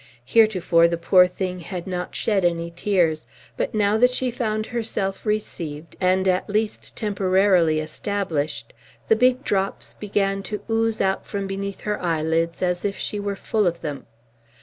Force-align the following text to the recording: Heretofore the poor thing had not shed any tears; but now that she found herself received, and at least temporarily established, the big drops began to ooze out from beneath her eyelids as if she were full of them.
Heretofore 0.25 0.87
the 0.87 0.97
poor 0.97 1.27
thing 1.27 1.59
had 1.59 1.85
not 1.85 2.15
shed 2.15 2.43
any 2.43 2.71
tears; 2.75 3.27
but 3.55 3.75
now 3.75 3.99
that 3.99 4.09
she 4.09 4.31
found 4.31 4.65
herself 4.65 5.27
received, 5.27 5.95
and 6.01 6.27
at 6.27 6.49
least 6.49 6.95
temporarily 6.95 7.79
established, 7.79 8.73
the 9.09 9.15
big 9.15 9.43
drops 9.43 9.93
began 9.93 10.41
to 10.41 10.59
ooze 10.67 11.01
out 11.01 11.27
from 11.27 11.45
beneath 11.45 11.81
her 11.81 12.01
eyelids 12.01 12.63
as 12.63 12.83
if 12.83 12.97
she 12.97 13.19
were 13.19 13.35
full 13.35 13.67
of 13.67 13.81
them. 13.81 14.07